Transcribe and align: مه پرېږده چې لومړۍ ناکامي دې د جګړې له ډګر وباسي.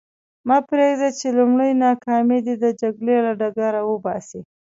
مه 0.47 0.57
پرېږده 0.69 1.09
چې 1.19 1.27
لومړۍ 1.37 1.71
ناکامي 1.85 2.39
دې 2.45 2.55
د 2.63 2.65
جګړې 2.81 3.17
له 3.25 3.31
ډګر 3.39 3.73
وباسي. 3.91 4.41